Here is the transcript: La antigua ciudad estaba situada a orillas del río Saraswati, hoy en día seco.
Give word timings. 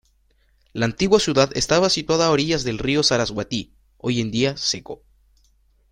La 0.73 0.85
antigua 0.87 1.19
ciudad 1.19 1.51
estaba 1.53 1.91
situada 1.91 2.25
a 2.25 2.31
orillas 2.31 2.63
del 2.63 2.79
río 2.79 3.03
Saraswati, 3.03 3.75
hoy 3.99 4.19
en 4.19 4.31
día 4.31 4.57
seco. 4.57 5.03